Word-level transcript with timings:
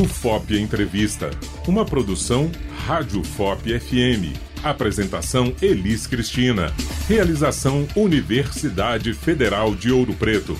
O 0.00 0.06
FOP 0.06 0.56
Entrevista, 0.56 1.28
uma 1.66 1.84
produção 1.84 2.48
Rádio 2.86 3.24
FOP 3.24 3.76
FM. 3.80 4.38
Apresentação 4.62 5.52
Elis 5.60 6.06
Cristina. 6.06 6.72
Realização 7.08 7.84
Universidade 7.96 9.12
Federal 9.12 9.74
de 9.74 9.90
Ouro 9.90 10.14
Preto. 10.14 10.56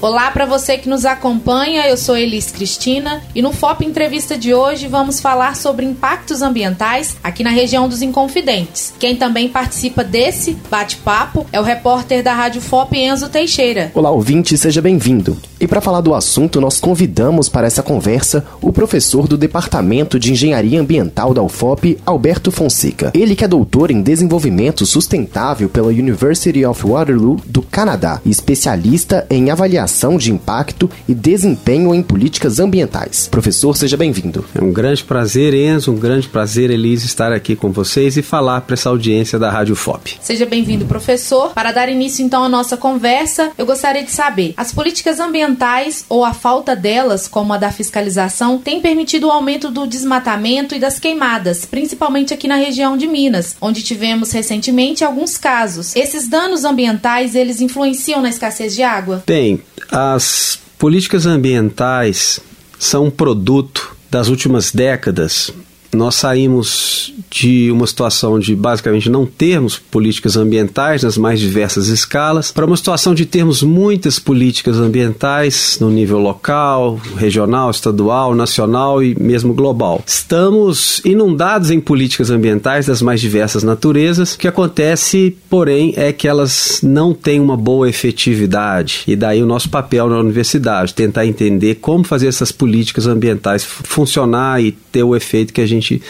Olá 0.00 0.30
para 0.30 0.46
você 0.46 0.78
que 0.78 0.88
nos 0.88 1.04
acompanha, 1.04 1.88
eu 1.88 1.96
sou 1.96 2.16
Elis 2.16 2.52
Cristina 2.52 3.20
e 3.34 3.42
no 3.42 3.52
FOP 3.52 3.84
Entrevista 3.84 4.38
de 4.38 4.54
hoje 4.54 4.86
vamos 4.86 5.18
falar 5.18 5.56
sobre 5.56 5.84
impactos 5.84 6.40
ambientais 6.40 7.16
aqui 7.20 7.42
na 7.42 7.50
região 7.50 7.88
dos 7.88 8.00
Inconfidentes. 8.00 8.94
Quem 8.96 9.16
também 9.16 9.48
participa 9.48 10.04
desse 10.04 10.56
bate-papo 10.70 11.44
é 11.52 11.60
o 11.60 11.64
repórter 11.64 12.22
da 12.22 12.32
Rádio 12.32 12.60
FOP 12.60 12.96
Enzo 12.96 13.28
Teixeira. 13.28 13.90
Olá, 13.92 14.12
ouvinte, 14.12 14.56
seja 14.56 14.80
bem-vindo. 14.80 15.36
E 15.60 15.66
para 15.66 15.80
falar 15.80 16.00
do 16.00 16.14
assunto, 16.14 16.60
nós 16.60 16.78
convidamos 16.78 17.48
para 17.48 17.66
essa 17.66 17.82
conversa 17.82 18.46
o 18.62 18.72
professor 18.72 19.26
do 19.26 19.36
Departamento 19.36 20.16
de 20.16 20.30
Engenharia 20.30 20.80
Ambiental 20.80 21.34
da 21.34 21.42
UFOP, 21.42 21.98
Alberto 22.06 22.52
Fonseca. 22.52 23.10
Ele 23.12 23.34
que 23.34 23.44
é 23.44 23.48
doutor 23.48 23.90
em 23.90 24.00
Desenvolvimento 24.00 24.86
Sustentável 24.86 25.68
pela 25.68 25.88
University 25.88 26.64
of 26.64 26.86
Waterloo 26.86 27.40
do 27.44 27.62
Canadá 27.62 28.20
e 28.24 28.30
especialista 28.30 29.26
em 29.28 29.50
avaliação 29.50 29.87
avaliação 29.88 30.18
de 30.18 30.30
impacto 30.30 30.90
e 31.08 31.14
desempenho 31.14 31.94
em 31.94 32.02
políticas 32.02 32.60
ambientais. 32.60 33.26
Professor, 33.28 33.74
seja 33.76 33.96
bem-vindo. 33.96 34.44
É 34.54 34.62
um 34.62 34.70
grande 34.70 35.02
prazer, 35.02 35.54
Enzo, 35.54 35.92
um 35.92 35.98
grande 35.98 36.28
prazer, 36.28 36.70
Elise, 36.70 37.06
estar 37.06 37.32
aqui 37.32 37.56
com 37.56 37.72
vocês 37.72 38.16
e 38.16 38.22
falar 38.22 38.60
para 38.60 38.74
essa 38.74 38.90
audiência 38.90 39.38
da 39.38 39.50
Rádio 39.50 39.74
FOP. 39.74 40.18
Seja 40.20 40.44
bem-vindo, 40.44 40.84
professor. 40.84 41.52
Para 41.54 41.72
dar 41.72 41.88
início 41.88 42.24
então 42.24 42.44
à 42.44 42.48
nossa 42.48 42.76
conversa, 42.76 43.50
eu 43.56 43.64
gostaria 43.64 44.04
de 44.04 44.10
saber: 44.10 44.52
as 44.56 44.72
políticas 44.72 45.18
ambientais 45.18 46.04
ou 46.08 46.24
a 46.24 46.34
falta 46.34 46.76
delas, 46.76 47.26
como 47.26 47.52
a 47.52 47.56
da 47.56 47.72
fiscalização, 47.72 48.58
tem 48.58 48.80
permitido 48.80 49.28
o 49.28 49.30
aumento 49.30 49.70
do 49.70 49.86
desmatamento 49.86 50.74
e 50.74 50.78
das 50.78 50.98
queimadas, 50.98 51.64
principalmente 51.64 52.34
aqui 52.34 52.46
na 52.46 52.56
região 52.56 52.96
de 52.96 53.06
Minas, 53.06 53.56
onde 53.60 53.82
tivemos 53.82 54.30
recentemente 54.32 55.02
alguns 55.02 55.38
casos. 55.38 55.96
Esses 55.96 56.28
danos 56.28 56.64
ambientais, 56.64 57.34
eles 57.34 57.60
influenciam 57.60 58.20
na 58.20 58.28
escassez 58.28 58.74
de 58.74 58.82
água? 58.82 59.22
Bem, 59.26 59.62
as 59.90 60.58
políticas 60.78 61.26
ambientais 61.26 62.40
são 62.78 63.06
um 63.06 63.10
produto 63.10 63.96
das 64.10 64.28
últimas 64.28 64.72
décadas 64.72 65.52
nós 65.92 66.14
saímos 66.16 67.14
de 67.30 67.70
uma 67.70 67.86
situação 67.86 68.38
de 68.38 68.54
basicamente 68.54 69.10
não 69.10 69.26
termos 69.26 69.78
políticas 69.78 70.36
ambientais 70.36 71.02
nas 71.02 71.16
mais 71.16 71.40
diversas 71.40 71.88
escalas 71.88 72.52
para 72.52 72.66
uma 72.66 72.76
situação 72.76 73.14
de 73.14 73.26
termos 73.26 73.62
muitas 73.62 74.18
políticas 74.18 74.76
ambientais 74.76 75.78
no 75.80 75.90
nível 75.90 76.18
local, 76.18 77.00
regional, 77.16 77.70
estadual, 77.70 78.34
nacional 78.34 79.02
e 79.02 79.14
mesmo 79.18 79.54
global. 79.54 80.02
Estamos 80.06 81.00
inundados 81.04 81.70
em 81.70 81.80
políticas 81.80 82.30
ambientais 82.30 82.86
das 82.86 83.02
mais 83.02 83.20
diversas 83.20 83.62
naturezas. 83.62 84.34
O 84.34 84.38
que 84.38 84.48
acontece, 84.48 85.36
porém, 85.48 85.92
é 85.96 86.12
que 86.12 86.28
elas 86.28 86.80
não 86.82 87.14
têm 87.14 87.40
uma 87.40 87.56
boa 87.56 87.88
efetividade. 87.88 89.02
E 89.06 89.16
daí 89.16 89.42
o 89.42 89.46
nosso 89.46 89.68
papel 89.68 90.08
na 90.08 90.18
universidade, 90.18 90.94
tentar 90.94 91.26
entender 91.26 91.76
como 91.76 92.04
fazer 92.04 92.26
essas 92.26 92.52
políticas 92.52 93.06
ambientais 93.06 93.64
funcionar 93.64 94.62
e 94.62 94.72
ter 94.72 95.02
o 95.02 95.14
efeito 95.14 95.52
que 95.52 95.60
a 95.60 95.66
gente 95.66 95.77
gente 95.80 96.02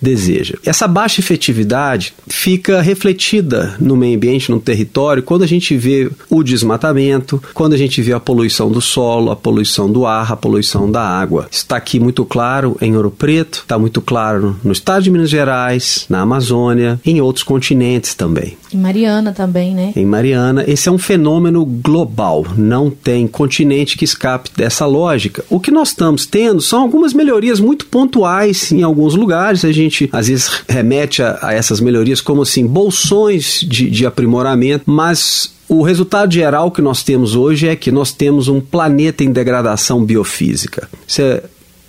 deseja. 0.00 0.54
Essa 0.64 0.86
baixa 0.86 1.20
efetividade 1.20 2.14
fica 2.28 2.80
refletida 2.80 3.74
no 3.80 3.96
meio 3.96 4.16
ambiente, 4.16 4.50
no 4.50 4.60
território, 4.60 5.22
quando 5.22 5.42
a 5.42 5.46
gente 5.46 5.76
vê 5.76 6.10
o 6.30 6.42
desmatamento, 6.42 7.42
quando 7.54 7.74
a 7.74 7.76
gente 7.76 8.00
vê 8.02 8.12
a 8.12 8.20
poluição 8.20 8.70
do 8.70 8.80
solo, 8.80 9.30
a 9.30 9.36
poluição 9.36 9.90
do 9.90 10.06
ar, 10.06 10.32
a 10.32 10.36
poluição 10.36 10.90
da 10.90 11.02
água. 11.02 11.48
Está 11.50 11.76
aqui 11.76 11.98
muito 11.98 12.24
claro 12.24 12.76
em 12.80 12.96
Ouro 12.96 13.10
Preto, 13.10 13.60
está 13.62 13.78
muito 13.78 14.00
claro 14.00 14.56
no 14.62 14.72
estado 14.72 15.02
de 15.02 15.10
Minas 15.10 15.30
Gerais, 15.30 16.06
na 16.08 16.20
Amazônia, 16.20 17.00
em 17.04 17.20
outros 17.20 17.42
continentes 17.42 18.14
também. 18.14 18.56
Em 18.72 18.78
Mariana 18.78 19.32
também, 19.32 19.74
né? 19.74 19.92
Em 19.96 20.04
Mariana. 20.04 20.64
Esse 20.66 20.88
é 20.88 20.92
um 20.92 20.98
fenômeno 20.98 21.64
global, 21.64 22.46
não 22.56 22.90
tem 22.90 23.26
continente 23.26 23.96
que 23.96 24.04
escape 24.04 24.50
dessa 24.56 24.86
lógica. 24.86 25.44
O 25.48 25.60
que 25.60 25.70
nós 25.70 25.88
estamos 25.88 26.26
tendo 26.26 26.60
são 26.60 26.82
algumas 26.82 27.12
melhorias 27.12 27.60
muito 27.60 27.86
pontuais 27.86 28.70
em 28.72 28.82
alguns 28.82 29.15
lugares. 29.16 29.64
A 29.64 29.72
gente 29.72 30.08
às 30.12 30.28
vezes 30.28 30.62
remete 30.68 31.22
a, 31.22 31.38
a 31.42 31.52
essas 31.52 31.80
melhorias 31.80 32.20
como 32.20 32.42
assim, 32.42 32.66
bolsões 32.66 33.60
de, 33.60 33.90
de 33.90 34.06
aprimoramento, 34.06 34.84
mas 34.86 35.52
o 35.68 35.82
resultado 35.82 36.32
geral 36.32 36.70
que 36.70 36.80
nós 36.80 37.02
temos 37.02 37.34
hoje 37.34 37.66
é 37.66 37.74
que 37.74 37.90
nós 37.90 38.12
temos 38.12 38.46
um 38.46 38.60
planeta 38.60 39.24
em 39.24 39.32
degradação 39.32 40.04
biofísica. 40.04 40.88
Isso 41.06 41.22
é 41.22 41.42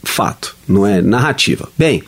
fato 0.03 0.56
não 0.67 0.85
é 0.85 1.01
narrativa. 1.01 1.69
Bem, 1.77 2.03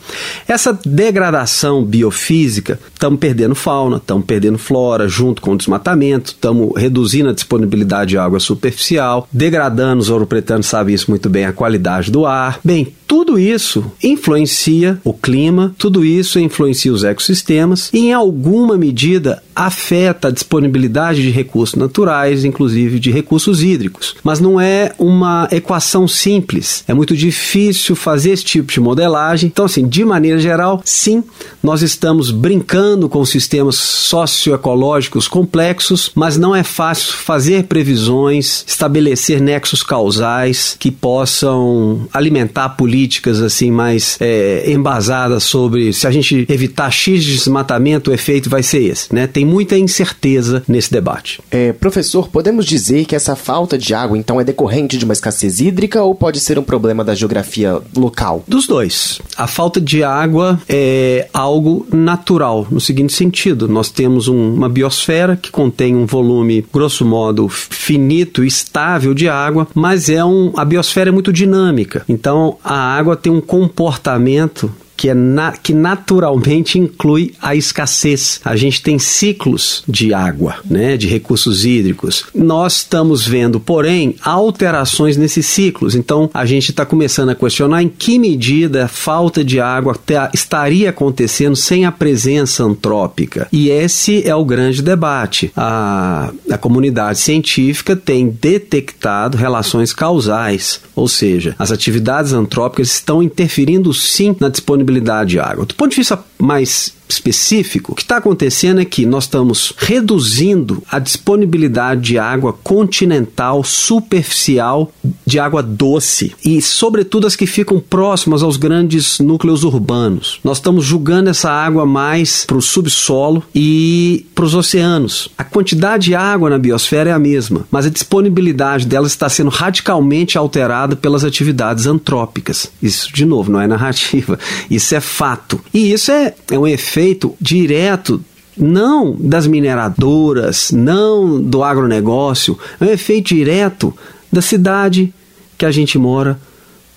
essa 0.47 0.78
degradação 0.86 1.84
biofísica, 1.84 2.80
estamos 2.94 3.20
perdendo 3.20 3.56
fauna, 3.56 3.97
estamos 3.97 4.25
perdendo 4.25 4.58
flora 4.58 5.08
junto 5.08 5.42
com 5.42 5.52
o 5.52 5.58
desmatamento, 5.58 6.31
estamos 6.31 6.72
reduzindo 6.75 7.30
a 7.30 7.34
disponibilidade 7.34 8.12
de 8.12 8.18
água 8.18 8.40
superficial, 8.40 9.28
degradando, 9.31 10.02
os 10.02 10.09
ouropretanos 10.09 10.68
sabem 10.68 10.96
isso 10.96 11.09
muito 11.09 11.30
bem, 11.30 11.46
a 11.46 11.53
qualidade 11.53 12.12
do 12.12 12.25
ar. 12.25 12.59
Bem, 12.64 12.94
tudo 13.09 13.40
isso 13.40 13.92
influencia 14.03 15.00
o 15.03 15.14
clima, 15.14 15.74
tudo 15.80 16.06
isso 16.06 16.40
influencia 16.40 16.94
os 16.94 17.03
ecossistemas 17.03 17.90
e, 17.92 18.09
em 18.09 18.14
alguma 18.14 18.78
medida, 18.78 19.42
afeta 19.56 20.28
a 20.28 20.31
disponibilidade 20.31 21.24
de 21.24 21.31
recursos 21.31 21.75
naturais, 21.75 22.46
inclusive 22.46 23.00
de 23.00 23.09
recursos 23.09 23.64
hídricos. 23.64 24.16
Mas 24.24 24.40
não 24.40 24.62
é 24.62 24.94
uma 25.00 25.48
equação 25.52 26.08
simples. 26.08 26.84
É 26.88 26.94
muito 26.94 27.18
difícil 27.18 27.96
fazer 27.96 28.30
esse 28.30 28.46
tipo 28.50 28.72
de 28.72 28.80
modelagem. 28.80 29.48
Então, 29.48 29.66
assim, 29.66 29.88
de 29.88 30.04
maneira 30.04 30.40
geral, 30.40 30.82
sim, 30.84 31.24
nós 31.62 31.82
estamos 31.82 32.32
brincando 32.32 33.08
com 33.08 33.24
sistemas 33.26 33.76
socioecológicos 33.76 35.28
complexos, 35.28 36.12
mas 36.16 36.38
não 36.38 36.56
é 36.56 36.64
fácil 36.64 37.14
fazer 37.14 37.66
previsões, 37.66 38.64
estabelecer 38.68 39.42
nexos 39.42 39.84
causais 39.84 40.76
que 40.80 40.92
possam 40.92 42.08
alimentar 42.14 42.70
políticas 42.70 43.42
assim 43.42 43.72
mais 43.72 44.18
é, 44.20 44.72
embasadas 44.72 45.44
sobre 45.44 45.94
se 45.94 46.08
a 46.08 46.12
gente 46.12 46.46
evitar 46.50 46.92
X 46.92 47.24
desmatamento, 47.24 48.12
o 48.12 48.14
efeito 48.14 48.50
vai 48.50 48.64
ser 48.64 48.84
esse. 48.84 49.14
Né? 49.14 49.28
Tem 49.28 49.46
muita 49.46 49.78
incerteza 49.78 50.64
nesse 50.68 50.92
debate. 50.92 51.42
É, 51.52 51.74
professor, 51.74 52.28
podemos 52.30 52.66
dizer 52.66 53.06
que 53.06 53.16
essa 53.16 53.36
falta 53.36 53.78
de 53.78 53.94
água 53.94 54.18
então 54.18 54.40
é 54.40 54.44
decorrente 54.44 54.98
de 54.98 55.06
uma 55.06 55.14
escassez 55.14 55.60
hídrica 55.60 56.02
ou 56.02 56.16
pode 56.16 56.40
ser 56.40 56.58
um 56.58 56.64
problema 56.64 57.04
da 57.04 57.16
geografia 57.16 57.80
local? 57.96 58.38
Dos 58.47 58.67
dois. 58.67 59.22
A 59.38 59.47
falta 59.47 59.79
de 59.79 60.03
água 60.03 60.59
é 60.67 61.27
algo 61.33 61.88
natural, 61.91 62.67
no 62.69 62.79
seguinte 62.79 63.13
sentido: 63.13 63.67
nós 63.67 63.89
temos 63.89 64.27
um, 64.27 64.53
uma 64.53 64.69
biosfera 64.69 65.35
que 65.35 65.51
contém 65.51 65.95
um 65.95 66.05
volume, 66.05 66.66
grosso 66.72 67.05
modo, 67.05 67.47
finito, 67.50 68.44
estável 68.44 69.13
de 69.13 69.27
água, 69.27 69.67
mas 69.73 70.09
é 70.09 70.23
um, 70.23 70.53
a 70.55 70.66
biosfera 70.66 71.09
é 71.09 71.13
muito 71.13 71.33
dinâmica. 71.33 72.03
Então 72.07 72.57
a 72.63 72.75
água 72.75 73.16
tem 73.16 73.31
um 73.31 73.41
comportamento 73.41 74.71
que, 75.00 75.08
é 75.08 75.14
na, 75.14 75.54
que 75.54 75.74
naturalmente 75.74 76.78
inclui 76.78 77.34
a 77.42 77.56
escassez. 77.56 78.42
A 78.44 78.58
gente 78.58 78.84
tem 78.84 79.00
ciclos 79.00 79.82
de 79.88 80.14
água, 80.14 80.58
né, 80.70 80.98
de 80.98 81.08
recursos 81.08 81.64
hídricos. 81.64 82.26
Nós 82.36 82.80
estamos 82.80 83.26
vendo, 83.26 83.62
porém, 83.62 84.18
alterações 84.22 85.16
nesses 85.16 85.46
ciclos. 85.46 85.96
Então, 85.96 86.30
a 86.34 86.46
gente 86.46 86.72
está 86.72 86.86
começando 86.86 87.30
a 87.30 87.36
questionar 87.36 87.82
em 87.82 87.88
que 87.88 88.20
medida 88.20 88.86
a 88.86 88.88
falta 88.90 89.42
de 89.42 89.62
água 89.62 89.98
estaria 90.34 90.90
acontecendo 90.90 91.56
sem 91.56 91.86
a 91.86 91.94
presença 91.94 92.66
antrópica. 92.66 93.48
E 93.54 93.70
esse 93.70 94.28
é 94.28 94.36
o 94.36 94.44
grande 94.44 94.81
debate. 94.81 95.50
A, 95.56 96.30
a 96.52 96.58
comunidade 96.58 97.20
científica 97.20 97.96
tem 97.96 98.28
detectado 98.42 99.38
relações 99.38 99.94
causais, 99.94 100.81
ou 100.94 101.07
seja, 101.07 101.56
as 101.57 101.72
atividades 101.72 102.34
antrópicas 102.34 102.92
estão 102.92 103.24
interferindo 103.24 103.94
sim 103.94 104.36
na 104.42 104.50
disponibilidade 104.50 104.88
disponibilidade 104.89 105.30
de 105.30 105.39
água. 105.39 105.65
Do 105.65 105.75
ponto 105.75 105.91
de 105.91 105.97
vista 105.97 106.19
mais 106.38 106.94
específico, 107.09 107.91
o 107.91 107.95
que 107.95 108.03
está 108.03 108.17
acontecendo 108.17 108.79
é 108.79 108.85
que 108.85 109.06
nós 109.06 109.23
estamos 109.23 109.73
reduzindo 109.77 110.83
a 110.89 111.00
disponibilidade 111.00 112.01
de 112.01 112.19
água 112.19 112.53
continental 112.53 113.63
superficial 113.63 114.91
de 115.25 115.39
água 115.39 115.63
doce 115.63 116.33
e, 116.45 116.61
sobretudo, 116.61 117.25
as 117.25 117.35
que 117.35 117.47
ficam 117.47 117.79
próximas 117.79 118.44
aos 118.44 118.57
grandes 118.57 119.19
núcleos 119.19 119.63
urbanos. 119.63 120.39
Nós 120.44 120.57
estamos 120.57 120.85
julgando 120.85 121.29
essa 121.29 121.50
água 121.50 121.85
mais 121.85 122.45
para 122.45 122.57
o 122.57 122.61
subsolo 122.61 123.44
e 123.56 124.25
para 124.35 124.45
os 124.45 124.53
oceanos. 124.53 125.29
A 125.38 125.44
quantidade 125.44 126.06
de 126.06 126.15
água 126.15 126.50
na 126.50 126.57
biosfera 126.57 127.09
é 127.09 127.13
a 127.13 127.19
mesma, 127.19 127.65
mas 127.71 127.85
a 127.85 127.89
disponibilidade 127.89 128.85
dela 128.85 129.07
está 129.07 129.27
sendo 129.27 129.50
radicalmente 129.50 130.38
alterada 130.38 130.95
pelas 130.95 131.23
atividades 131.23 131.88
antrópicas. 131.88 132.71
Isso, 132.81 133.11
de 133.13 133.25
novo, 133.25 133.51
não 133.51 133.59
é 133.59 133.67
narrativa, 133.67 134.38
isso 134.69 134.94
é 134.94 135.00
fato. 135.00 135.59
E 135.73 135.91
isso 135.91 136.11
é, 136.11 136.33
é 136.51 136.59
um 136.59 136.67
efeito 136.67 136.99
efeito 137.00 137.34
direto 137.40 138.22
não 138.57 139.16
das 139.18 139.48
mineradoras, 139.48 140.69
não 140.72 141.42
do 141.42 141.63
agronegócio, 141.63 142.60
é 142.80 142.86
um 142.86 142.90
efeito 142.90 143.34
direto 143.34 143.96
da 144.31 144.42
cidade 144.42 145.13
que 145.57 145.66
a 145.66 145.72
gente 145.72 145.98
mora, 145.98 146.38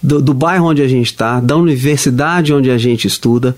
do, 0.02 0.20
do 0.20 0.34
bairro 0.34 0.66
onde 0.66 0.82
a 0.82 0.88
gente 0.88 1.06
está, 1.06 1.38
da 1.38 1.56
universidade 1.56 2.52
onde 2.52 2.69
a 2.69 2.76
gente 2.76 3.06
estuda, 3.06 3.56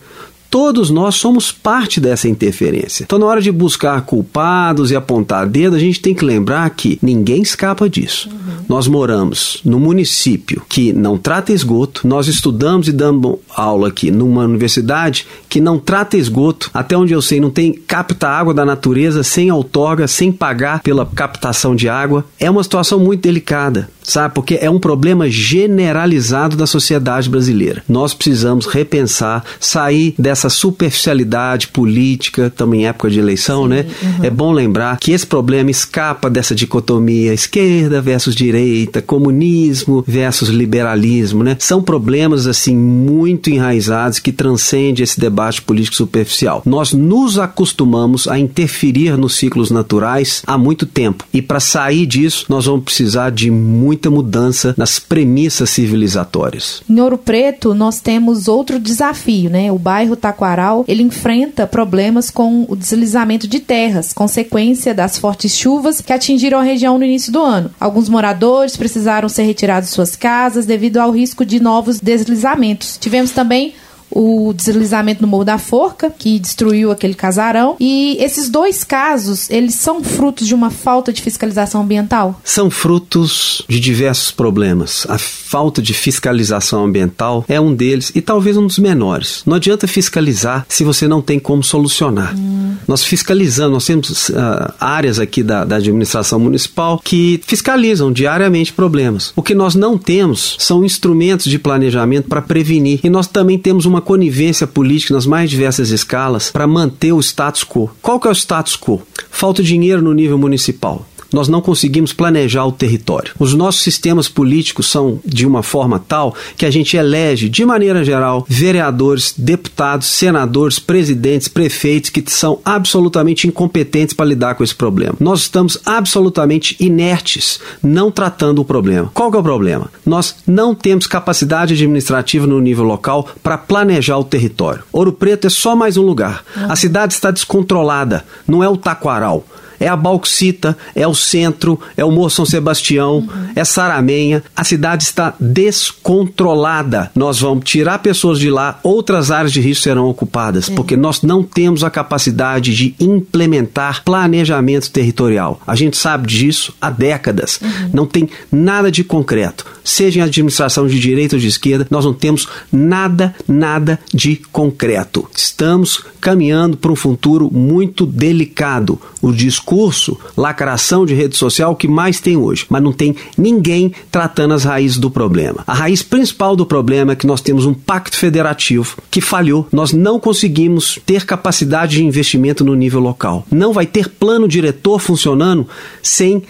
todos 0.54 0.88
nós 0.88 1.16
somos 1.16 1.50
parte 1.50 2.00
dessa 2.00 2.28
interferência. 2.28 3.02
Então, 3.02 3.18
na 3.18 3.26
hora 3.26 3.42
de 3.42 3.50
buscar 3.50 4.00
culpados 4.02 4.92
e 4.92 4.94
apontar 4.94 5.48
dedo, 5.48 5.74
a 5.74 5.80
gente 5.80 6.00
tem 6.00 6.14
que 6.14 6.24
lembrar 6.24 6.70
que 6.70 6.96
ninguém 7.02 7.42
escapa 7.42 7.90
disso. 7.90 8.28
Uhum. 8.28 8.64
Nós 8.68 8.86
moramos 8.86 9.60
num 9.64 9.80
município 9.80 10.62
que 10.68 10.92
não 10.92 11.18
trata 11.18 11.52
esgoto, 11.52 12.06
nós 12.06 12.28
estudamos 12.28 12.86
e 12.86 12.92
damos 12.92 13.38
aula 13.52 13.88
aqui 13.88 14.12
numa 14.12 14.44
universidade 14.44 15.26
que 15.48 15.60
não 15.60 15.76
trata 15.76 16.16
esgoto, 16.16 16.70
até 16.72 16.96
onde 16.96 17.12
eu 17.12 17.20
sei, 17.20 17.40
não 17.40 17.50
tem 17.50 17.72
capta 17.72 18.28
água 18.28 18.54
da 18.54 18.64
natureza 18.64 19.24
sem 19.24 19.50
outorga, 19.50 20.06
sem 20.06 20.30
pagar 20.30 20.84
pela 20.84 21.04
captação 21.04 21.74
de 21.74 21.88
água. 21.88 22.24
É 22.38 22.48
uma 22.48 22.62
situação 22.62 23.00
muito 23.00 23.22
delicada 23.22 23.90
sabe? 24.04 24.34
Porque 24.34 24.58
é 24.60 24.70
um 24.70 24.78
problema 24.78 25.28
generalizado 25.28 26.56
da 26.56 26.66
sociedade 26.66 27.28
brasileira. 27.28 27.82
Nós 27.88 28.14
precisamos 28.14 28.66
repensar, 28.66 29.44
sair 29.58 30.14
dessa 30.18 30.48
superficialidade 30.48 31.68
política, 31.68 32.52
também 32.54 32.82
em 32.82 32.86
época 32.86 33.10
de 33.10 33.18
eleição, 33.18 33.64
Sim, 33.64 33.70
né? 33.70 33.86
Uhum. 34.02 34.24
É 34.24 34.30
bom 34.30 34.52
lembrar 34.52 34.98
que 34.98 35.12
esse 35.12 35.26
problema 35.26 35.70
escapa 35.70 36.28
dessa 36.28 36.54
dicotomia 36.54 37.32
esquerda 37.32 38.00
versus 38.00 38.34
direita, 38.34 39.00
comunismo 39.00 40.04
versus 40.06 40.48
liberalismo, 40.48 41.42
né? 41.42 41.56
São 41.58 41.82
problemas 41.82 42.46
assim 42.46 42.76
muito 42.76 43.50
enraizados 43.50 44.18
que 44.18 44.32
transcendem 44.32 45.02
esse 45.02 45.18
debate 45.18 45.62
político 45.62 45.96
superficial. 45.96 46.62
Nós 46.66 46.92
nos 46.92 47.38
acostumamos 47.38 48.28
a 48.28 48.38
interferir 48.38 49.16
nos 49.16 49.36
ciclos 49.36 49.70
naturais 49.70 50.42
há 50.46 50.58
muito 50.58 50.84
tempo 50.84 51.24
e 51.32 51.40
para 51.40 51.60
sair 51.60 52.06
disso 52.06 52.46
nós 52.48 52.66
vamos 52.66 52.84
precisar 52.84 53.30
de 53.30 53.50
muito 53.50 53.94
muita 53.94 54.11
mudança 54.11 54.75
nas 54.76 54.99
premissas 54.99 55.70
civilizatórias. 55.70 56.82
Em 56.91 57.00
Ouro 57.00 57.17
Preto, 57.17 57.75
nós 57.75 58.00
temos 58.00 58.49
outro 58.49 58.81
desafio, 58.81 59.49
né? 59.49 59.70
O 59.70 59.79
bairro 59.79 60.17
Taquaral, 60.17 60.85
ele 60.88 61.02
enfrenta 61.02 61.67
problemas 61.67 62.31
com 62.31 62.67
o 62.69 62.75
deslizamento 62.75 63.46
de 63.46 63.61
terras, 63.61 64.12
consequência 64.12 64.93
das 64.93 65.17
fortes 65.17 65.56
chuvas 65.56 66.00
que 66.00 66.12
atingiram 66.12 66.58
a 66.58 66.62
região 66.62 66.99
no 66.99 67.05
início 67.05 67.32
do 67.32 67.41
ano. 67.41 67.70
Alguns 67.79 68.08
moradores 68.08 68.76
precisaram 68.76 69.29
ser 69.29 69.44
retirados 69.44 69.88
de 69.88 69.94
suas 69.94 70.17
casas 70.17 70.67
devido 70.67 70.99
ao 70.99 71.12
risco 71.12 71.44
de 71.44 71.61
novos 71.61 72.00
deslizamentos. 72.00 72.99
Tivemos 73.00 73.31
também 73.31 73.75
o 74.14 74.52
deslizamento 74.55 75.20
no 75.20 75.28
Morro 75.28 75.44
da 75.44 75.58
Forca, 75.58 76.08
que 76.08 76.38
destruiu 76.38 76.90
aquele 76.90 77.14
casarão. 77.14 77.76
E 77.81 78.16
esses 78.20 78.49
dois 78.49 78.84
casos, 78.84 79.50
eles 79.50 79.75
são 79.75 80.02
frutos 80.02 80.46
de 80.46 80.55
uma 80.55 80.70
falta 80.70 81.12
de 81.12 81.20
fiscalização 81.20 81.82
ambiental? 81.82 82.40
São 82.44 82.70
frutos 82.70 83.62
de 83.69 83.81
diversos 83.81 84.31
problemas. 84.31 85.06
A 85.08 85.19
falta 85.19 85.82
de 85.82 85.93
fiscalização 85.93 86.84
ambiental 86.84 87.44
é 87.49 87.61
um 87.61 87.75
deles 87.75 88.12
e 88.14 88.22
talvez 88.22 88.56
um 88.56 88.66
dos 88.66 88.78
menores. 88.78 89.43
Não 89.44 89.56
adianta 89.56 89.88
fiscalizar 89.88 90.64
se 90.69 90.84
você 90.84 91.08
não 91.08 91.20
tem 91.20 91.38
como 91.38 91.64
solucionar. 91.64 92.34
Hum. 92.37 92.53
Nós 92.86 93.04
fiscalizamos, 93.04 93.72
nós 93.72 93.86
temos 93.86 94.28
uh, 94.28 94.72
áreas 94.78 95.19
aqui 95.19 95.42
da, 95.42 95.64
da 95.64 95.76
administração 95.76 96.38
municipal 96.38 97.00
que 97.02 97.40
fiscalizam 97.46 98.12
diariamente 98.12 98.72
problemas. 98.72 99.32
O 99.36 99.42
que 99.42 99.54
nós 99.54 99.75
não 99.75 99.96
temos 99.98 100.56
são 100.58 100.84
instrumentos 100.84 101.46
de 101.46 101.58
planejamento 101.58 102.28
para 102.28 102.42
prevenir. 102.42 103.00
E 103.02 103.10
nós 103.10 103.26
também 103.26 103.58
temos 103.58 103.86
uma 103.86 104.00
conivência 104.00 104.66
política 104.66 105.14
nas 105.14 105.26
mais 105.26 105.50
diversas 105.50 105.90
escalas 105.90 106.50
para 106.50 106.66
manter 106.66 107.12
o 107.12 107.20
status 107.20 107.64
quo. 107.64 107.90
Qual 108.00 108.20
que 108.20 108.28
é 108.28 108.31
o 108.31 108.34
status 108.34 108.76
quo? 108.76 109.02
Falta 109.30 109.62
dinheiro 109.62 110.02
no 110.02 110.12
nível 110.12 110.38
municipal 110.38 111.06
nós 111.32 111.49
não 111.49 111.61
conseguimos 111.61 112.12
planejar 112.12 112.67
o 112.67 112.73
território. 112.73 113.32
Os 113.38 113.55
nossos 113.55 113.82
sistemas 113.82 114.29
políticos 114.29 114.91
são 114.91 115.21
de 115.25 115.47
uma 115.47 115.62
forma 115.62 115.99
tal 115.99 116.35
que 116.56 116.67
a 116.67 116.71
gente 116.71 116.97
elege, 116.97 117.49
de 117.49 117.65
maneira 117.65 118.05
geral, 118.05 118.44
vereadores, 118.49 119.35
deputados, 119.37 120.09
senadores, 120.09 120.79
presidentes, 120.79 121.49
prefeitos 121.49 122.11
que 122.11 122.23
são 122.26 122.59
absolutamente 122.65 123.47
incompetentes 123.47 124.15
para 124.15 124.26
lidar 124.26 124.55
com 124.55 124.65
esse 124.65 124.75
problema. 124.75 125.15
Nós 125.21 125.41
estamos 125.41 125.79
absolutamente 125.85 126.76
inertes, 126.81 127.61
não 127.82 128.11
tratando 128.11 128.61
o 128.61 128.65
problema. 128.65 129.11
Qual 129.15 129.32
é 129.32 129.37
o 129.37 129.43
problema? 129.43 129.91
Nós 130.05 130.37
não 130.47 130.75
temos 130.75 131.06
capacidade 131.06 131.75
administrativa 131.75 132.47
no 132.47 132.61
nível 132.61 132.85
local 132.85 133.29
para 133.43 133.59
planejar 133.59 134.19
o 134.19 134.25
território. 134.25 134.82
Ouro 134.93 135.12
Preto 135.12 135.47
é 135.47 135.50
só 135.50 135.75
mais 135.76 135.97
um 135.97 136.03
lugar. 136.03 136.44
A 136.69 136.76
cidade 136.76 137.15
está 137.15 137.31
descontrolada, 137.31 138.25
não 138.47 138.62
é 138.62 138.69
o 138.69 138.76
Taquaral 138.76 139.44
é 139.84 139.88
a 139.88 139.96
Bauxita, 139.96 140.76
é 140.94 141.06
o 141.06 141.14
centro, 141.14 141.78
é 141.94 142.02
o 142.02 142.10
Morro 142.10 142.31
São 142.31 142.46
Sebastião, 142.46 143.19
uhum. 143.19 143.48
é 143.54 143.62
Saramenha. 143.64 144.42
A 144.56 144.64
cidade 144.64 145.02
está 145.02 145.34
descontrolada. 145.38 147.10
Nós 147.14 147.40
vamos 147.40 147.64
tirar 147.64 147.98
pessoas 147.98 148.38
de 148.38 148.48
lá, 148.48 148.81
outras 148.82 149.31
áreas 149.31 149.52
de 149.52 149.60
risco 149.60 149.84
serão 149.84 150.08
ocupadas, 150.08 150.70
é. 150.70 150.75
porque 150.75 150.96
nós 150.96 151.20
não 151.20 151.42
temos 151.42 151.84
a 151.84 151.90
capacidade 151.90 152.75
de 152.75 152.94
implementar 152.98 154.02
planejamento 154.04 154.90
territorial. 154.90 155.60
A 155.66 155.76
gente 155.76 155.98
sabe 155.98 156.26
disso 156.26 156.75
há 156.80 156.88
décadas. 156.88 157.60
Uhum. 157.60 157.90
Não 157.92 158.06
tem 158.06 158.28
nada 158.50 158.90
de 158.90 159.04
concreto. 159.04 159.66
Seja 159.84 160.20
em 160.20 160.22
administração 160.22 160.86
de 160.86 160.98
direita 160.98 161.36
ou 161.36 161.40
de 161.40 161.46
esquerda, 161.46 161.86
nós 161.90 162.06
não 162.06 162.14
temos 162.14 162.48
nada, 162.72 163.34
nada 163.46 164.00
de 164.12 164.36
concreto. 164.50 165.28
Estamos 165.36 166.02
caminhando 166.20 166.78
para 166.78 166.90
um 166.90 166.96
futuro 166.96 167.50
muito 167.52 168.06
delicado. 168.06 168.98
O 169.20 169.31
discurso, 169.31 170.19
lacração 170.34 171.04
de 171.04 171.12
rede 171.12 171.36
social, 171.36 171.76
que 171.76 171.86
mais 171.86 172.19
tem 172.19 172.36
hoje, 172.36 172.64
mas 172.70 172.82
não 172.82 172.92
tem 172.92 173.14
ninguém 173.36 173.92
tratando 174.10 174.54
as 174.54 174.64
raízes 174.64 174.96
do 174.96 175.10
problema. 175.10 175.62
A 175.66 175.75
raiz 175.75 176.02
principal 176.02 176.56
do 176.56 176.64
problema 176.64 177.12
é 177.12 177.16
que 177.16 177.26
nós 177.26 177.42
temos 177.42 177.66
um 177.66 177.75
pacto 177.75 178.16
federativo 178.16 178.96
que 179.10 179.20
falhou. 179.20 179.69
Nós 179.70 179.92
não 179.92 180.19
conseguimos 180.19 180.98
ter 181.04 181.26
capacidade 181.26 181.96
de 181.96 182.04
investimento 182.04 182.64
no 182.64 182.75
nível 182.75 183.00
local. 183.00 183.46
Não 183.50 183.72
vai 183.72 183.84
ter 183.84 184.08
plano 184.08 184.48
diretor 184.48 184.98
funcionando 184.98 185.69
sem 186.02 186.42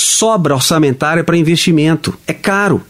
sobra 0.00 0.54
orçamentária 0.54 1.24
para 1.24 1.36
investimento. 1.36 2.16
É 2.26 2.32
caro 2.32 2.82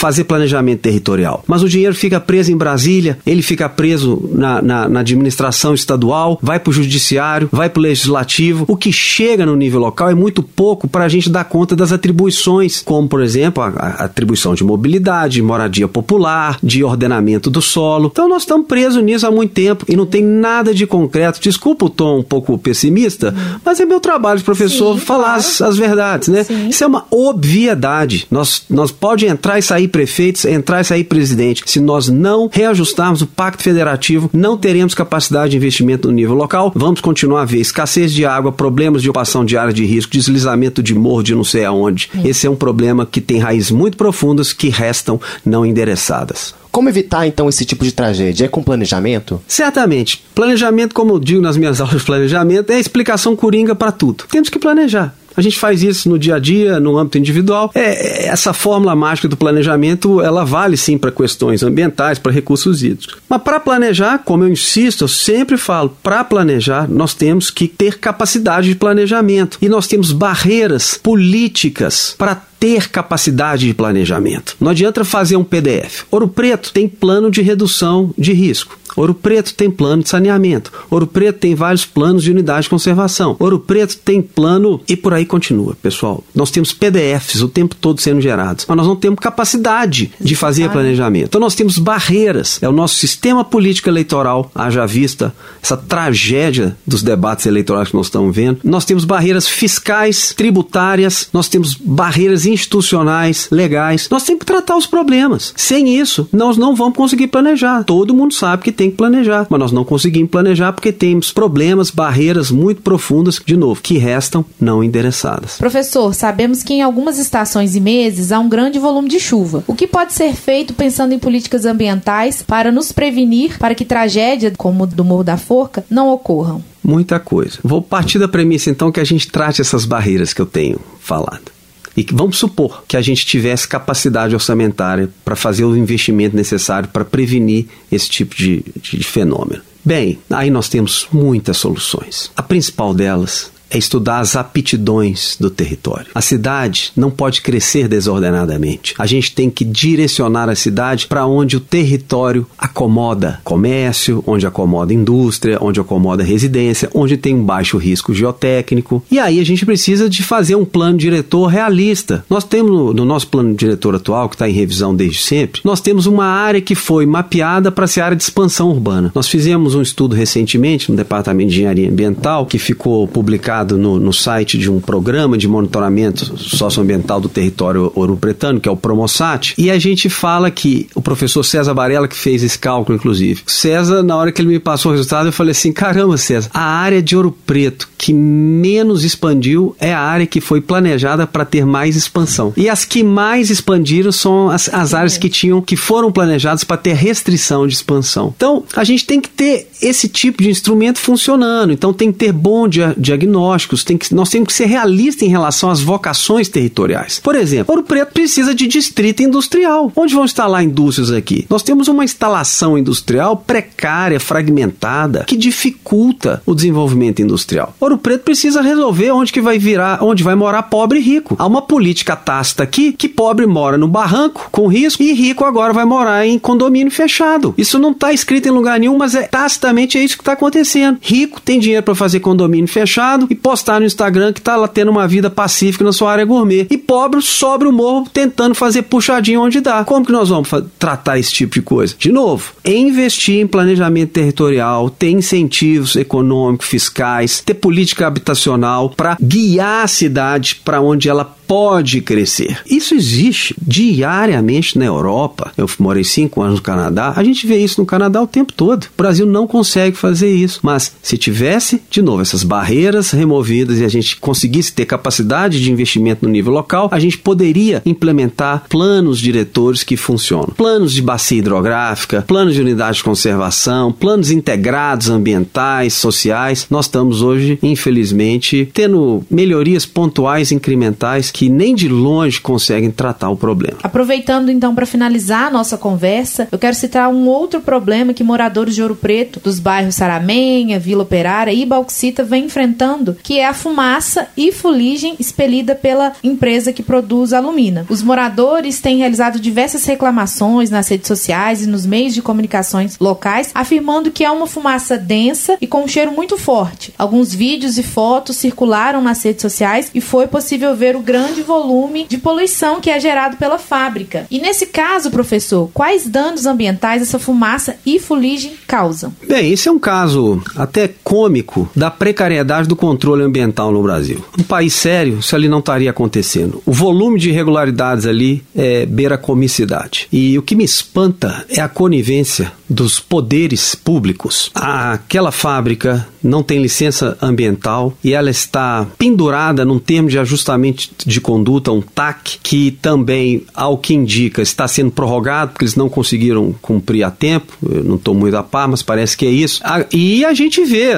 fazer 0.00 0.24
planejamento 0.24 0.80
territorial. 0.80 1.44
Mas 1.46 1.62
o 1.62 1.68
dinheiro 1.68 1.94
fica 1.94 2.18
preso 2.18 2.50
em 2.50 2.56
Brasília, 2.56 3.18
ele 3.26 3.42
fica 3.42 3.68
preso 3.68 4.30
na, 4.32 4.62
na, 4.62 4.88
na 4.88 5.00
administração 5.00 5.74
estadual, 5.74 6.38
vai 6.42 6.58
para 6.58 6.70
o 6.70 6.72
judiciário, 6.72 7.50
vai 7.52 7.68
para 7.68 7.80
o 7.80 7.82
legislativo. 7.82 8.64
O 8.66 8.78
que 8.78 8.90
chega 8.90 9.44
no 9.44 9.54
nível 9.54 9.78
local 9.78 10.08
é 10.08 10.14
muito 10.14 10.42
pouco 10.42 10.88
para 10.88 11.04
a 11.04 11.08
gente 11.08 11.28
dar 11.28 11.44
conta 11.44 11.76
das 11.76 11.92
atribuições, 11.92 12.80
como, 12.80 13.06
por 13.06 13.22
exemplo, 13.22 13.62
a, 13.62 13.66
a 13.66 14.04
atribuição 14.04 14.54
de 14.54 14.64
mobilidade, 14.64 15.34
de 15.34 15.42
moradia 15.42 15.86
popular, 15.86 16.58
de 16.62 16.82
ordenamento 16.82 17.50
do 17.50 17.60
solo. 17.60 18.08
Então 18.10 18.26
nós 18.26 18.42
estamos 18.42 18.66
presos 18.66 19.04
nisso 19.04 19.26
há 19.26 19.30
muito 19.30 19.52
tempo 19.52 19.84
e 19.86 19.94
não 19.96 20.06
tem 20.06 20.24
nada 20.24 20.72
de 20.72 20.86
concreto. 20.86 21.42
Desculpa 21.42 21.84
o 21.84 21.90
tom 21.90 22.20
um 22.20 22.22
pouco 22.22 22.56
pessimista, 22.56 23.34
uhum. 23.36 23.60
mas 23.62 23.78
é 23.78 23.84
meu 23.84 24.00
trabalho 24.00 24.38
de 24.38 24.44
professor 24.44 24.98
Sim, 24.98 25.04
falar 25.04 25.24
claro. 25.24 25.40
as, 25.40 25.60
as, 25.60 25.76
verdades, 25.76 26.28
né? 26.28 26.44
Sim. 26.44 26.70
Isso 26.70 26.82
é 26.82 26.86
uma 26.86 27.04
obviedade. 27.10 28.26
Nós, 28.30 28.62
nós 28.70 28.90
pode 28.90 29.26
entrar 29.26 29.58
e 29.58 29.62
sair 29.62 29.89
prefeitos, 29.90 30.44
entrar 30.44 30.80
e 30.80 30.84
sair 30.84 31.04
presidente. 31.04 31.62
Se 31.66 31.80
nós 31.80 32.08
não 32.08 32.48
reajustarmos 32.50 33.22
o 33.22 33.26
pacto 33.26 33.62
federativo, 33.62 34.30
não 34.32 34.56
teremos 34.56 34.94
capacidade 34.94 35.50
de 35.50 35.56
investimento 35.56 36.08
no 36.08 36.14
nível 36.14 36.34
local. 36.34 36.72
Vamos 36.74 37.00
continuar 37.00 37.42
a 37.42 37.44
ver 37.44 37.58
escassez 37.58 38.12
de 38.12 38.24
água, 38.24 38.52
problemas 38.52 39.02
de 39.02 39.08
ocupação 39.08 39.44
de 39.44 39.56
área 39.56 39.72
de 39.72 39.84
risco, 39.84 40.12
deslizamento 40.12 40.82
de 40.82 40.94
morro 40.94 41.22
de 41.22 41.34
não 41.34 41.44
sei 41.44 41.64
aonde. 41.64 42.10
Esse 42.24 42.46
é 42.46 42.50
um 42.50 42.56
problema 42.56 43.04
que 43.04 43.20
tem 43.20 43.38
raízes 43.38 43.70
muito 43.70 43.96
profundas 43.96 44.52
que 44.52 44.68
restam 44.68 45.20
não 45.44 45.66
endereçadas. 45.66 46.54
Como 46.70 46.88
evitar 46.88 47.26
então 47.26 47.48
esse 47.48 47.64
tipo 47.64 47.84
de 47.84 47.92
tragédia? 47.92 48.44
É 48.44 48.48
com 48.48 48.62
planejamento? 48.62 49.42
Certamente. 49.46 50.24
Planejamento, 50.34 50.94
como 50.94 51.14
eu 51.14 51.18
digo 51.18 51.42
nas 51.42 51.56
minhas 51.56 51.80
aulas 51.82 52.00
de 52.00 52.06
planejamento, 52.06 52.70
é 52.70 52.76
a 52.76 52.80
explicação 52.80 53.34
coringa 53.34 53.74
para 53.74 53.90
tudo. 53.90 54.24
Temos 54.30 54.48
que 54.48 54.58
planejar. 54.58 55.14
A 55.36 55.42
gente 55.42 55.58
faz 55.58 55.82
isso 55.82 56.08
no 56.08 56.18
dia 56.18 56.36
a 56.36 56.38
dia, 56.38 56.80
no 56.80 56.98
âmbito 56.98 57.18
individual. 57.18 57.70
É, 57.74 58.26
essa 58.26 58.52
fórmula 58.52 58.94
mágica 58.94 59.28
do 59.28 59.36
planejamento, 59.36 60.20
ela 60.20 60.44
vale 60.44 60.76
sim 60.76 60.98
para 60.98 61.10
questões 61.10 61.62
ambientais, 61.62 62.18
para 62.18 62.32
recursos 62.32 62.82
hídricos. 62.82 63.16
Mas 63.28 63.42
para 63.42 63.60
planejar, 63.60 64.18
como 64.18 64.44
eu 64.44 64.48
insisto, 64.48 65.04
eu 65.04 65.08
sempre 65.08 65.56
falo, 65.56 65.96
para 66.02 66.24
planejar, 66.24 66.88
nós 66.88 67.14
temos 67.14 67.50
que 67.50 67.68
ter 67.68 67.98
capacidade 67.98 68.68
de 68.68 68.74
planejamento. 68.74 69.58
E 69.62 69.68
nós 69.68 69.86
temos 69.86 70.12
barreiras 70.12 70.98
políticas 71.02 72.14
para 72.18 72.34
ter 72.60 72.90
capacidade 72.90 73.66
de 73.66 73.72
planejamento. 73.72 74.54
Não 74.60 74.70
adianta 74.70 75.02
fazer 75.02 75.36
um 75.36 75.42
PDF. 75.42 76.04
Ouro 76.10 76.28
Preto 76.28 76.70
tem 76.72 76.86
plano 76.86 77.30
de 77.30 77.40
redução 77.40 78.12
de 78.18 78.34
risco. 78.34 78.78
Ouro 78.96 79.14
Preto 79.14 79.54
tem 79.54 79.70
plano 79.70 80.02
de 80.02 80.08
saneamento. 80.08 80.72
Ouro 80.90 81.06
Preto 81.06 81.38
tem 81.38 81.54
vários 81.54 81.84
planos 81.84 82.22
de 82.22 82.30
unidade 82.30 82.64
de 82.64 82.70
conservação. 82.70 83.36
Ouro 83.38 83.58
Preto 83.58 83.96
tem 83.98 84.20
plano 84.20 84.80
e 84.88 84.96
por 84.96 85.14
aí 85.14 85.24
continua, 85.24 85.76
pessoal. 85.82 86.22
Nós 86.34 86.50
temos 86.50 86.72
PDFs 86.72 87.42
o 87.42 87.48
tempo 87.48 87.74
todo 87.74 88.00
sendo 88.00 88.20
gerados, 88.20 88.64
mas 88.68 88.76
nós 88.76 88.86
não 88.86 88.96
temos 88.96 89.18
capacidade 89.18 90.12
de 90.20 90.34
fazer 90.34 90.70
planejamento. 90.70 91.26
Então 91.26 91.40
nós 91.40 91.54
temos 91.54 91.78
barreiras. 91.78 92.58
É 92.62 92.68
o 92.68 92.72
nosso 92.72 92.96
sistema 92.96 93.44
político 93.44 93.88
eleitoral, 93.88 94.50
haja 94.54 94.86
vista 94.86 95.34
essa 95.62 95.76
tragédia 95.76 96.76
dos 96.86 97.02
debates 97.02 97.46
eleitorais 97.46 97.88
que 97.88 97.96
nós 97.96 98.06
estamos 98.06 98.34
vendo. 98.34 98.60
Nós 98.64 98.84
temos 98.84 99.04
barreiras 99.04 99.48
fiscais, 99.48 100.32
tributárias, 100.36 101.28
nós 101.32 101.48
temos 101.48 101.74
barreiras 101.74 102.46
institucionais, 102.46 103.48
legais. 103.50 104.08
Nós 104.10 104.24
temos 104.24 104.40
que 104.40 104.46
tratar 104.46 104.76
os 104.76 104.86
problemas. 104.86 105.52
Sem 105.56 105.98
isso, 105.98 106.28
nós 106.32 106.56
não 106.56 106.74
vamos 106.74 106.96
conseguir 106.96 107.28
planejar. 107.28 107.84
Todo 107.84 108.14
mundo 108.14 108.34
sabe 108.34 108.62
que 108.62 108.72
tem 108.80 108.90
que 108.90 108.96
planejar, 108.96 109.46
mas 109.50 109.60
nós 109.60 109.72
não 109.72 109.84
conseguimos 109.84 110.30
planejar 110.30 110.72
porque 110.72 110.90
temos 110.90 111.30
problemas, 111.30 111.90
barreiras 111.90 112.50
muito 112.50 112.80
profundas, 112.80 113.38
de 113.44 113.54
novo, 113.54 113.82
que 113.82 113.98
restam 113.98 114.42
não 114.58 114.82
endereçadas. 114.82 115.58
Professor, 115.58 116.14
sabemos 116.14 116.62
que 116.62 116.72
em 116.72 116.80
algumas 116.80 117.18
estações 117.18 117.76
e 117.76 117.80
meses 117.80 118.32
há 118.32 118.38
um 118.38 118.48
grande 118.48 118.78
volume 118.78 119.10
de 119.10 119.20
chuva. 119.20 119.62
O 119.66 119.74
que 119.74 119.86
pode 119.86 120.14
ser 120.14 120.32
feito 120.32 120.72
pensando 120.72 121.12
em 121.12 121.18
políticas 121.18 121.66
ambientais 121.66 122.40
para 122.40 122.72
nos 122.72 122.90
prevenir 122.90 123.58
para 123.58 123.74
que 123.74 123.84
tragédias 123.84 124.54
como 124.56 124.86
do 124.86 125.04
Morro 125.04 125.24
da 125.24 125.36
Forca 125.36 125.84
não 125.90 126.08
ocorram? 126.08 126.64
Muita 126.82 127.20
coisa. 127.20 127.58
Vou 127.62 127.82
partir 127.82 128.18
da 128.18 128.28
premissa 128.28 128.70
então 128.70 128.90
que 128.90 129.00
a 129.00 129.04
gente 129.04 129.30
trate 129.30 129.60
essas 129.60 129.84
barreiras 129.84 130.32
que 130.32 130.40
eu 130.40 130.46
tenho 130.46 130.80
falado. 131.00 131.59
E 132.00 132.06
vamos 132.14 132.38
supor 132.38 132.82
que 132.88 132.96
a 132.96 133.02
gente 133.02 133.26
tivesse 133.26 133.68
capacidade 133.68 134.34
orçamentária 134.34 135.10
para 135.22 135.36
fazer 135.36 135.64
o 135.64 135.76
investimento 135.76 136.34
necessário 136.34 136.88
para 136.88 137.04
prevenir 137.04 137.66
esse 137.92 138.08
tipo 138.08 138.34
de, 138.34 138.64
de 138.80 139.02
fenômeno. 139.04 139.60
Bem, 139.84 140.18
aí 140.30 140.48
nós 140.48 140.70
temos 140.70 141.06
muitas 141.12 141.58
soluções. 141.58 142.30
A 142.34 142.42
principal 142.42 142.94
delas 142.94 143.52
é 143.70 143.78
estudar 143.78 144.18
as 144.18 144.36
aptidões 144.36 145.36
do 145.38 145.48
território. 145.48 146.06
A 146.14 146.20
cidade 146.20 146.92
não 146.96 147.10
pode 147.10 147.40
crescer 147.40 147.88
desordenadamente. 147.88 148.94
A 148.98 149.06
gente 149.06 149.34
tem 149.34 149.48
que 149.48 149.64
direcionar 149.64 150.48
a 150.48 150.54
cidade 150.54 151.06
para 151.06 151.26
onde 151.26 151.56
o 151.56 151.60
território 151.60 152.46
acomoda 152.58 153.40
comércio, 153.44 154.22
onde 154.26 154.46
acomoda 154.46 154.92
indústria, 154.92 155.58
onde 155.60 155.80
acomoda 155.80 156.22
residência, 156.22 156.90
onde 156.94 157.16
tem 157.16 157.34
um 157.34 157.44
baixo 157.44 157.78
risco 157.78 158.12
geotécnico. 158.12 159.02
E 159.10 159.18
aí 159.18 159.38
a 159.38 159.44
gente 159.44 159.64
precisa 159.64 160.08
de 160.08 160.22
fazer 160.22 160.56
um 160.56 160.64
plano 160.64 160.98
diretor 160.98 161.46
realista. 161.46 162.24
Nós 162.28 162.44
temos 162.44 162.70
no, 162.70 162.92
no 162.92 163.04
nosso 163.04 163.28
plano 163.28 163.54
diretor 163.54 163.94
atual, 163.94 164.28
que 164.28 164.34
está 164.34 164.48
em 164.48 164.52
revisão 164.52 164.94
desde 164.94 165.18
sempre, 165.18 165.60
nós 165.64 165.80
temos 165.80 166.06
uma 166.06 166.24
área 166.24 166.60
que 166.60 166.74
foi 166.74 167.06
mapeada 167.06 167.70
para 167.70 167.86
ser 167.86 168.00
área 168.00 168.16
de 168.16 168.22
expansão 168.22 168.70
urbana. 168.70 169.12
Nós 169.14 169.28
fizemos 169.28 169.74
um 169.74 169.82
estudo 169.82 170.14
recentemente 170.14 170.90
no 170.90 170.96
Departamento 170.96 171.50
de 171.50 171.56
Engenharia 171.56 171.88
Ambiental, 171.88 172.46
que 172.46 172.58
ficou 172.58 173.06
publicado 173.06 173.59
no, 173.64 173.98
no 173.98 174.12
site 174.12 174.58
de 174.58 174.70
um 174.70 174.80
programa 174.80 175.36
de 175.36 175.48
monitoramento 175.48 176.38
socioambiental 176.38 177.20
do 177.20 177.28
território 177.28 177.92
ouro-pretano, 177.94 178.60
que 178.60 178.68
é 178.68 178.72
o 178.72 178.76
Promosat, 178.76 179.54
e 179.56 179.70
a 179.70 179.78
gente 179.78 180.08
fala 180.08 180.50
que 180.50 180.88
o 180.94 181.00
professor 181.00 181.42
César 181.42 181.74
Barella, 181.74 182.08
que 182.08 182.16
fez 182.16 182.42
esse 182.42 182.58
cálculo, 182.58 182.96
inclusive, 182.96 183.42
César, 183.46 184.02
na 184.02 184.16
hora 184.16 184.32
que 184.32 184.40
ele 184.40 184.48
me 184.48 184.58
passou 184.58 184.92
o 184.92 184.94
resultado, 184.94 185.28
eu 185.28 185.32
falei 185.32 185.52
assim: 185.52 185.72
caramba, 185.72 186.16
César, 186.16 186.50
a 186.52 186.60
área 186.60 187.02
de 187.02 187.16
Ouro 187.16 187.36
Preto 187.46 187.88
que 188.00 188.14
menos 188.14 189.04
expandiu 189.04 189.76
é 189.78 189.92
a 189.92 190.00
área 190.00 190.26
que 190.26 190.40
foi 190.40 190.62
planejada 190.62 191.26
para 191.26 191.44
ter 191.44 191.66
mais 191.66 191.96
expansão. 191.96 192.50
E 192.56 192.66
as 192.66 192.82
que 192.82 193.02
mais 193.02 193.50
expandiram 193.50 194.10
são 194.10 194.48
as, 194.48 194.72
as 194.72 194.94
áreas 194.94 195.18
que 195.18 195.28
tinham, 195.28 195.60
que 195.60 195.76
foram 195.76 196.10
planejadas 196.10 196.64
para 196.64 196.78
ter 196.78 196.94
restrição 196.94 197.66
de 197.66 197.74
expansão. 197.74 198.32
Então, 198.34 198.64
a 198.74 198.84
gente 198.84 199.04
tem 199.04 199.20
que 199.20 199.28
ter 199.28 199.68
esse 199.82 200.08
tipo 200.08 200.42
de 200.42 200.48
instrumento 200.48 200.98
funcionando. 200.98 201.74
Então, 201.74 201.92
tem 201.92 202.10
que 202.10 202.18
ter 202.18 202.32
bom 202.32 202.66
dia 202.66 202.94
diagnóstico 202.96 203.49
diagnósticos, 203.50 203.84
tem 203.84 203.96
que, 203.96 204.14
nós 204.14 204.28
temos 204.28 204.48
que 204.48 204.52
ser 204.52 204.66
realistas 204.66 205.22
em 205.22 205.30
relação 205.30 205.70
às 205.70 205.80
vocações 205.80 206.48
territoriais. 206.48 207.20
Por 207.20 207.34
exemplo, 207.34 207.74
Ouro 207.74 207.82
Preto 207.82 208.12
precisa 208.12 208.54
de 208.54 208.66
distrito 208.66 209.22
industrial. 209.22 209.92
Onde 209.96 210.14
vão 210.14 210.24
instalar 210.24 210.62
indústrias 210.62 211.10
aqui? 211.10 211.46
Nós 211.48 211.62
temos 211.62 211.88
uma 211.88 212.04
instalação 212.04 212.78
industrial 212.78 213.36
precária, 213.36 214.20
fragmentada, 214.20 215.24
que 215.24 215.36
dificulta 215.36 216.42
o 216.46 216.54
desenvolvimento 216.54 217.20
industrial. 217.20 217.74
Ouro 217.80 217.98
Preto 217.98 218.22
precisa 218.22 218.62
resolver 218.62 219.10
onde 219.10 219.32
que 219.32 219.40
vai 219.40 219.58
virar, 219.58 220.02
onde 220.02 220.22
vai 220.22 220.34
morar 220.34 220.64
pobre 220.64 220.98
e 220.98 221.02
rico. 221.02 221.36
Há 221.38 221.46
uma 221.46 221.62
política 221.62 222.16
tácita 222.16 222.62
aqui 222.62 222.92
que 222.92 223.08
pobre 223.08 223.46
mora 223.46 223.76
no 223.76 223.88
barranco 223.88 224.48
com 224.50 224.66
risco 224.66 225.02
e 225.02 225.12
rico 225.12 225.44
agora 225.44 225.72
vai 225.72 225.84
morar 225.84 226.26
em 226.26 226.38
condomínio 226.38 226.90
fechado. 226.90 227.54
Isso 227.56 227.78
não 227.78 227.92
está 227.92 228.12
escrito 228.12 228.46
em 228.46 228.52
lugar 228.52 228.78
nenhum, 228.78 228.96
mas 228.96 229.14
é 229.14 229.22
tacitamente 229.22 229.98
é 229.98 230.04
isso 230.04 230.16
que 230.16 230.22
está 230.22 230.32
acontecendo. 230.32 230.98
Rico 231.00 231.40
tem 231.40 231.58
dinheiro 231.58 231.82
para 231.82 231.94
fazer 231.94 232.20
condomínio 232.20 232.68
fechado 232.68 233.26
e 233.28 233.34
postar 233.40 233.80
no 233.80 233.86
Instagram 233.86 234.32
que 234.32 234.40
tá 234.40 234.56
lá 234.56 234.68
tendo 234.68 234.90
uma 234.90 235.08
vida 235.08 235.30
pacífica 235.30 235.84
na 235.84 235.92
sua 235.92 236.12
área 236.12 236.24
gourmet. 236.24 236.66
E 236.70 236.78
pobre 236.78 237.20
sobre 237.22 237.68
o 237.68 237.72
morro 237.72 238.08
tentando 238.12 238.54
fazer 238.54 238.82
puxadinho 238.82 239.40
onde 239.40 239.60
dá. 239.60 239.84
Como 239.84 240.04
que 240.04 240.12
nós 240.12 240.28
vamos 240.28 240.48
tratar 240.78 241.18
esse 241.18 241.32
tipo 241.32 241.54
de 241.54 241.62
coisa? 241.62 241.94
De 241.98 242.12
novo, 242.12 242.52
investir 242.64 243.40
em 243.40 243.46
planejamento 243.46 244.12
territorial, 244.12 244.90
ter 244.90 245.10
incentivos 245.10 245.96
econômicos, 245.96 246.66
fiscais, 246.66 247.40
ter 247.44 247.54
política 247.54 248.06
habitacional 248.06 248.90
para 248.90 249.16
guiar 249.20 249.84
a 249.84 249.88
cidade 249.88 250.60
para 250.64 250.80
onde 250.80 251.08
ela 251.08 251.24
pode 251.50 252.00
crescer. 252.00 252.60
Isso 252.64 252.94
existe 252.94 253.56
diariamente 253.60 254.78
na 254.78 254.84
Europa. 254.84 255.50
Eu 255.56 255.68
morei 255.80 256.04
cinco 256.04 256.40
anos 256.40 256.60
no 256.60 256.62
Canadá. 256.62 257.12
A 257.16 257.24
gente 257.24 257.44
vê 257.44 257.58
isso 257.58 257.80
no 257.80 257.86
Canadá 257.86 258.22
o 258.22 258.26
tempo 258.26 258.52
todo. 258.52 258.84
O 258.84 258.96
Brasil 258.96 259.26
não 259.26 259.48
consegue 259.48 259.96
fazer 259.96 260.30
isso. 260.30 260.60
Mas 260.62 260.94
se 261.02 261.18
tivesse, 261.18 261.82
de 261.90 262.02
novo, 262.02 262.22
essas 262.22 262.44
barreiras 262.44 263.10
removidas 263.30 263.78
e 263.78 263.84
a 263.84 263.88
gente 263.88 264.16
conseguisse 264.16 264.72
ter 264.72 264.84
capacidade 264.84 265.62
de 265.62 265.70
investimento 265.70 266.26
no 266.26 266.32
nível 266.32 266.52
local, 266.52 266.88
a 266.90 266.98
gente 266.98 267.16
poderia 267.16 267.80
implementar 267.86 268.64
planos 268.68 269.20
diretores 269.20 269.84
que 269.84 269.96
funcionam. 269.96 270.52
Planos 270.56 270.92
de 270.92 271.00
bacia 271.00 271.38
hidrográfica, 271.38 272.24
planos 272.26 272.54
de 272.54 272.60
unidade 272.60 272.98
de 272.98 273.04
conservação, 273.04 273.92
planos 273.92 274.30
integrados 274.30 275.08
ambientais, 275.08 275.94
sociais. 275.94 276.66
Nós 276.68 276.86
estamos 276.86 277.22
hoje, 277.22 277.58
infelizmente, 277.62 278.68
tendo 278.74 279.22
melhorias 279.30 279.86
pontuais 279.86 280.50
incrementais 280.50 281.30
que 281.30 281.48
nem 281.48 281.74
de 281.74 281.88
longe 281.88 282.40
conseguem 282.40 282.90
tratar 282.90 283.30
o 283.30 283.36
problema. 283.36 283.78
Aproveitando 283.82 284.50
então 284.50 284.74
para 284.74 284.86
finalizar 284.86 285.46
a 285.46 285.50
nossa 285.50 285.78
conversa, 285.78 286.48
eu 286.50 286.58
quero 286.58 286.74
citar 286.74 287.08
um 287.08 287.28
outro 287.28 287.60
problema 287.60 288.12
que 288.12 288.24
moradores 288.24 288.74
de 288.74 288.82
Ouro 288.82 288.96
Preto, 288.96 289.40
dos 289.40 289.60
bairros 289.60 289.94
Saramenha, 289.94 290.80
Vila 290.80 291.02
Operária 291.02 291.52
e 291.52 291.64
Bauxita 291.64 292.24
vêm 292.24 292.46
enfrentando, 292.46 293.09
que 293.22 293.38
é 293.38 293.46
a 293.46 293.54
fumaça 293.54 294.28
e 294.36 294.52
fuligem 294.52 295.16
expelida 295.18 295.74
pela 295.74 296.12
empresa 296.22 296.72
que 296.72 296.82
produz 296.82 297.32
alumina. 297.32 297.86
Os 297.88 298.02
moradores 298.02 298.80
têm 298.80 298.98
realizado 298.98 299.40
diversas 299.40 299.84
reclamações 299.84 300.70
nas 300.70 300.88
redes 300.88 301.08
sociais 301.08 301.62
e 301.62 301.68
nos 301.68 301.86
meios 301.86 302.14
de 302.14 302.22
comunicações 302.22 302.98
locais, 302.98 303.50
afirmando 303.54 304.10
que 304.10 304.24
é 304.24 304.30
uma 304.30 304.46
fumaça 304.46 304.96
densa 304.96 305.56
e 305.60 305.66
com 305.66 305.84
um 305.84 305.88
cheiro 305.88 306.12
muito 306.12 306.36
forte. 306.36 306.94
Alguns 306.98 307.34
vídeos 307.34 307.78
e 307.78 307.82
fotos 307.82 308.36
circularam 308.36 309.02
nas 309.02 309.22
redes 309.22 309.42
sociais 309.42 309.90
e 309.94 310.00
foi 310.00 310.26
possível 310.26 310.74
ver 310.74 310.96
o 310.96 311.00
grande 311.00 311.42
volume 311.42 312.06
de 312.08 312.18
poluição 312.18 312.80
que 312.80 312.90
é 312.90 313.00
gerado 313.00 313.36
pela 313.36 313.58
fábrica. 313.58 314.26
E 314.30 314.38
nesse 314.38 314.66
caso, 314.66 315.10
professor, 315.10 315.70
quais 315.72 316.06
danos 316.06 316.46
ambientais 316.46 317.02
essa 317.02 317.18
fumaça 317.18 317.76
e 317.84 317.98
fuligem 317.98 318.52
causam? 318.66 319.12
Bem, 319.26 319.52
esse 319.52 319.68
é 319.68 319.72
um 319.72 319.78
caso 319.78 320.42
até 320.56 320.88
cômico 321.02 321.68
da 321.74 321.90
precariedade 321.90 322.68
do 322.68 322.76
controle 322.76 322.99
ambiental 323.24 323.72
no 323.72 323.82
Brasil. 323.82 324.24
Um 324.38 324.42
país 324.42 324.74
sério, 324.74 325.18
isso 325.20 325.34
ali 325.34 325.48
não 325.48 325.58
estaria 325.58 325.90
acontecendo. 325.90 326.62
O 326.66 326.72
volume 326.72 327.18
de 327.18 327.30
irregularidades 327.30 328.06
ali 328.06 328.42
é 328.54 328.86
beira 328.86 329.16
comicidade. 329.16 330.06
E 330.12 330.38
o 330.38 330.42
que 330.42 330.54
me 330.54 330.64
espanta 330.64 331.44
é 331.48 331.60
a 331.60 331.68
conivência 331.68 332.52
dos 332.68 333.00
poderes 333.00 333.74
públicos. 333.74 334.50
Aquela 334.54 335.32
fábrica 335.32 336.06
não 336.22 336.42
tem 336.42 336.62
licença 336.62 337.16
ambiental 337.20 337.92
e 338.04 338.12
ela 338.12 338.30
está 338.30 338.86
pendurada 338.96 339.64
num 339.64 339.78
termo 339.78 340.08
de 340.08 340.18
ajustamento 340.18 340.88
de 341.04 341.20
conduta, 341.20 341.72
um 341.72 341.80
TAC, 341.80 342.38
que 342.42 342.70
também, 342.82 343.44
ao 343.54 343.76
que 343.76 343.94
indica, 343.94 344.40
está 344.40 344.68
sendo 344.68 344.90
prorrogado 344.90 345.52
porque 345.52 345.64
eles 345.64 345.76
não 345.76 345.88
conseguiram 345.88 346.54
cumprir 346.60 347.02
a 347.02 347.10
tempo. 347.10 347.52
Eu 347.62 347.82
não 347.82 347.96
estou 347.96 348.14
muito 348.14 348.36
a 348.36 348.42
par, 348.42 348.68
mas 348.68 348.82
parece 348.82 349.16
que 349.16 349.26
é 349.26 349.30
isso. 349.30 349.60
E 349.92 350.24
a 350.24 350.32
gente 350.32 350.64
vê 350.64 350.90